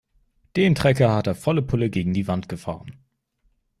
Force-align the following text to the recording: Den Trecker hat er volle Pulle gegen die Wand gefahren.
Den 0.55 0.73
Trecker 0.73 1.13
hat 1.15 1.27
er 1.27 1.35
volle 1.35 1.61
Pulle 1.61 1.91
gegen 1.91 2.15
die 2.15 2.27
Wand 2.27 2.49
gefahren. 2.49 2.97